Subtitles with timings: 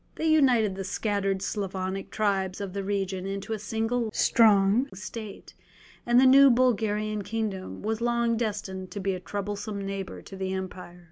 [0.15, 5.53] They united the scattered Slavonic tribes of the region into a single strong state,
[6.07, 10.53] and the new Bulgarian kingdom was long destined to be a troublesome neighbour to the
[10.53, 10.99] empire.